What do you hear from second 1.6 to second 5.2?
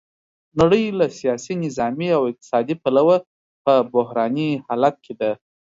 نظامي او اقتصادي پلوه په بحراني حالت کې